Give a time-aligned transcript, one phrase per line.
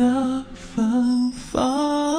[0.00, 2.09] 的芬芳。